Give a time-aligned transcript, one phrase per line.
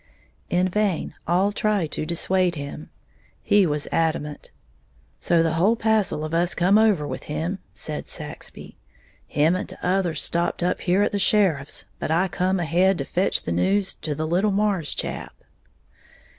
[0.49, 2.89] In vain all tried to dissuade him;
[3.43, 4.49] he was adamant.
[5.19, 8.79] "So the whole passel of us come over with him," said Saxby.
[9.27, 13.43] "Him and t'others stopped up here at the sheriff's, but I come ahead to fetch
[13.43, 15.35] the news to the little Marrs chap."